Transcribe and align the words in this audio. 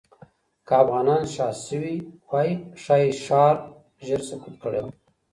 که 0.67 0.73
افغانان 0.83 1.21
شا 1.33 1.47
شوې 1.65 1.95
وای، 2.29 2.49
ښایي 2.81 3.11
ښار 3.25 3.55
ژر 4.05 4.21
سقوط 4.27 4.55
کړی 4.63 4.79
وای. 4.83 4.93